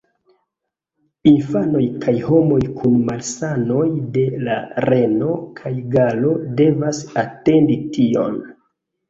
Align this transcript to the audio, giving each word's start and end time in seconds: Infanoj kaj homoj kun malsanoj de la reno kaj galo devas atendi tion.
Infanoj 1.31 1.83
kaj 2.05 2.13
homoj 2.29 2.57
kun 2.79 2.95
malsanoj 3.09 3.83
de 4.17 4.25
la 4.49 4.57
reno 4.87 5.37
kaj 5.61 5.75
galo 5.99 6.33
devas 6.65 7.05
atendi 7.27 7.79
tion. 7.99 8.43